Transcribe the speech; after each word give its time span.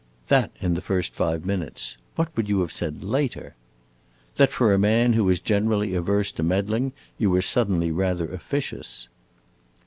'""That 0.29 0.49
in 0.59 0.73
the 0.73 0.81
first 0.81 1.13
five 1.13 1.45
minutes. 1.45 1.95
What 2.15 2.35
would 2.35 2.49
you 2.49 2.61
have 2.61 2.71
said 2.71 3.03
later?" 3.03 3.53
"That 4.37 4.51
for 4.51 4.73
a 4.73 4.79
man 4.79 5.13
who 5.13 5.29
is 5.29 5.39
generally 5.39 5.93
averse 5.93 6.31
to 6.31 6.41
meddling, 6.41 6.91
you 7.19 7.29
were 7.29 7.43
suddenly 7.43 7.91
rather 7.91 8.25
officious." 8.33 9.09